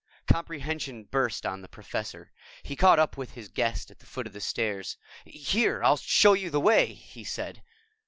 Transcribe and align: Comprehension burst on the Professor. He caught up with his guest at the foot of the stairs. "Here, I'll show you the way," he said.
Comprehension 0.25 1.03
burst 1.03 1.45
on 1.45 1.61
the 1.61 1.67
Professor. 1.67 2.31
He 2.63 2.75
caught 2.75 2.97
up 2.97 3.17
with 3.17 3.33
his 3.33 3.49
guest 3.49 3.91
at 3.91 3.99
the 3.99 4.07
foot 4.07 4.25
of 4.25 4.33
the 4.33 4.41
stairs. 4.41 4.97
"Here, 5.25 5.83
I'll 5.83 5.97
show 5.97 6.33
you 6.33 6.49
the 6.49 6.59
way," 6.59 6.87
he 6.95 7.23
said. 7.23 7.61